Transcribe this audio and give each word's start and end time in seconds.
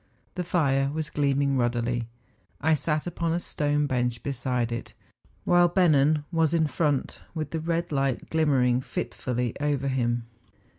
The 0.33 0.43
fire 0.43 0.89
was 0.91 1.11
gleaming 1.11 1.57
ruddily. 1.57 2.07
I 2.59 2.73
sat 2.73 3.05
upon 3.05 3.33
a 3.33 3.39
stone 3.39 3.83
THE 3.85 3.89
FINSTERAARHORX. 3.93 4.17
37 4.17 4.23
bench 4.23 4.23
beside 4.23 4.71
it, 4.71 4.93
while 5.45 5.67
Bennen 5.69 6.23
was 6.31 6.55
in 6.55 6.65
front 6.65 7.19
with 7.35 7.51
tlie 7.51 7.67
red 7.67 7.91
light 7.91 8.27
glimmering 8.31 8.81
fitfully 8.81 9.53
over 9.61 9.87
him. 9.87 10.25